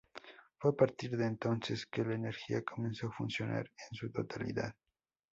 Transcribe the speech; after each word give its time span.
Fue 0.57 0.71
a 0.71 0.73
partir 0.73 1.15
de 1.15 1.27
entonces 1.27 1.85
que 1.85 2.03
la 2.03 2.15
energía 2.15 2.63
comenzó 2.63 3.05
a 3.05 3.11
funcionar 3.11 3.67
en 3.91 3.95
su 3.95 4.11
totalidad. 4.11 4.73